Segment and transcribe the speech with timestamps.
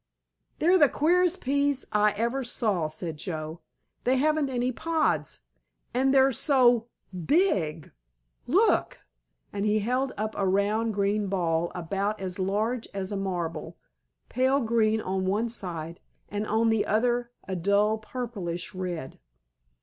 [0.57, 3.59] "They're the queerest peas I ever saw," said Joe;
[4.03, 5.41] "they haven't any pods,
[5.93, 7.91] and they're so big,
[8.47, 9.01] look!"
[9.53, 13.77] and he held up a round green ball about as large as a marble,
[14.27, 19.19] pale green on one side and on the other a dull, purplish red.